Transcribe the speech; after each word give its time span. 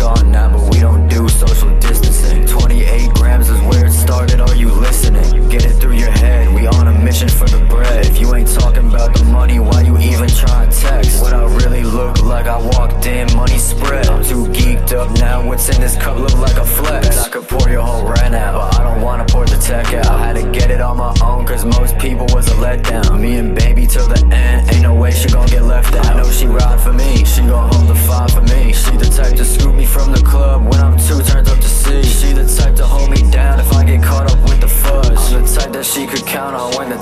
gone 0.00 0.32
now, 0.32 0.48
but 0.50 0.62
we 0.72 0.80
don't 0.80 1.06
do 1.08 1.28
social 1.28 1.78
distancing. 1.78 2.46
28 2.46 3.12
grams 3.14 3.50
is 3.50 3.60
where 3.68 3.84
it 3.84 3.92
started, 3.92 4.40
are 4.40 4.56
you 4.56 4.68
listening? 4.72 5.48
Get 5.50 5.66
it 5.66 5.74
through 5.74 5.96
your 5.96 6.10
head, 6.10 6.54
we 6.54 6.66
on 6.66 6.88
a 6.88 7.04
mission 7.04 7.28
for 7.28 7.46
the 7.46 7.62
bread. 7.66 8.06
If 8.06 8.18
you 8.18 8.34
ain't 8.34 8.48
talking 8.48 8.86
about 8.88 9.14
the 9.14 9.24
money, 9.24 9.58
why 9.58 9.82
you 9.82 9.98
even 9.98 10.28
try 10.28 10.64
to 10.64 10.72
text? 10.72 11.20
What 11.20 11.34
I 11.34 11.44
really 11.62 11.84
look 11.84 12.22
like, 12.22 12.46
I 12.46 12.58
walked 12.74 13.04
in, 13.04 13.28
money 13.36 13.58
spread. 13.58 14.06
I'm 14.08 14.24
too 14.24 14.46
geeked 14.46 14.92
up 14.92 15.10
now, 15.18 15.46
what's 15.46 15.68
in 15.68 15.78
this 15.82 15.96
cup 15.96 16.16
look 16.16 16.36
like 16.38 16.56
a 16.56 16.64
flex? 16.64 17.08
Bet 17.08 17.18
I 17.18 17.28
could 17.28 17.46
pour 17.46 17.68
your 17.68 17.82
whole 17.82 18.06
rent 18.08 18.34
out, 18.34 18.54
but 18.54 18.80
I 18.80 18.82
don't 18.82 19.02
wanna 19.02 19.26
pour 19.26 19.44
the 19.44 19.58
tech 19.58 19.92
out. 19.92 20.06
I 20.06 20.26
had 20.26 20.36
to 20.36 20.50
get 20.50 20.70
it 20.70 20.80
on 20.80 20.96
my 20.96 21.14
own, 21.22 21.44
cause 21.44 21.66
most 21.66 21.98
people 21.98 22.26
was 22.32 22.48
a 22.48 22.54
letdown. 22.54 23.20
Me 23.20 23.36
and 23.36 23.54
baby 23.54 23.86
till 23.86 24.08
the 24.08 24.20
end, 24.34 24.72
ain't 24.72 24.82
no 24.82 24.89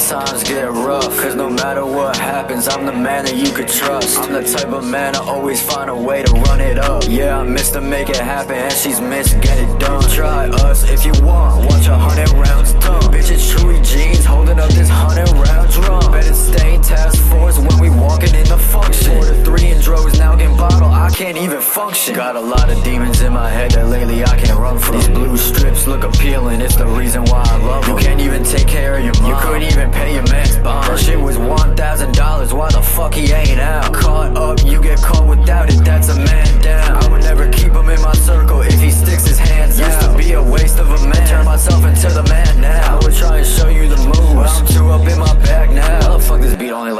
times 0.09 0.43
get 0.43 0.65
rough. 0.71 1.15
Cause 1.21 1.35
no 1.35 1.51
matter 1.51 1.85
what 1.85 2.17
happens, 2.17 2.67
I'm 2.67 2.87
the 2.87 2.93
man 2.93 3.27
that 3.27 3.37
you 3.37 3.53
could 3.53 3.69
trust. 3.69 4.19
I'm 4.19 4.33
the 4.33 4.43
type 4.43 4.73
of 4.73 4.85
man 4.85 5.13
to 5.13 5.21
always 5.21 5.61
find 5.61 5.91
a 5.91 5.95
way 5.95 6.23
to 6.23 6.33
run 6.49 6.61
it 6.63 6.79
up. 6.79 7.03
Yeah, 7.07 7.39
I 7.39 7.43
miss 7.43 7.71
to 7.73 7.83
make 7.83 8.09
it 8.09 8.17
happen, 8.17 8.57
and 8.57 8.73
she's 8.73 9.03
miss 9.03 9.35
get 9.35 9.59
it 9.59 9.79
done. 9.79 10.03
Try 10.09 10.49
us 10.65 10.89
if 10.89 11.05
you 11.05 11.13
want, 11.23 11.67
watch 11.67 11.87
a 11.89 11.95
hundred 11.95 12.31
rounds 12.31 12.73
done. 12.85 13.03
Bitch, 13.13 13.31
it's 13.31 13.53
Chewy 13.53 13.85
jeans 13.85 14.25
holding 14.25 14.59
up 14.59 14.71
this 14.71 14.89
hundred 14.89 15.29
round 15.29 15.71
drum. 15.73 16.11
Better 16.11 16.33
stay 16.33 16.79
task 16.79 17.23
force 17.29 17.59
when 17.59 17.79
we 17.79 17.91
walking 17.91 18.35
in 18.35 18.49
the 18.49 18.57
function. 18.57 19.21
To 19.21 19.45
three 19.45 19.69
and 19.69 19.83
drugs 19.83 20.19
now 20.19 20.35
getting 20.37 20.57
bottled, 20.57 20.91
I 20.91 21.11
can't 21.11 21.37
even 21.37 21.61
function. 21.61 22.15
Got 22.15 22.37
a 22.37 22.41
lot 22.41 22.71
of 22.71 22.83
demons 22.83 23.21
in 23.21 23.35
my 23.35 23.51
head 23.51 23.73
that 23.73 23.87
lately 23.89 24.25
I 24.25 24.39
can't 24.39 24.59
run 24.59 24.79
from. 24.79 25.08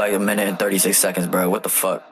Like 0.09 0.19
a 0.19 0.23
minute 0.23 0.47
and 0.47 0.57
36 0.57 0.97
seconds, 0.97 1.27
bro? 1.27 1.49
What 1.49 1.63
the 1.63 1.69
fuck? 1.69 2.03